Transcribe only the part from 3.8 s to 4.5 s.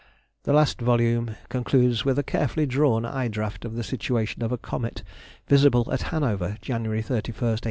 situation